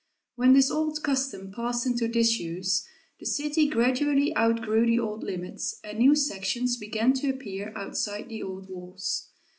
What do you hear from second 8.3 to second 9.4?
old walls.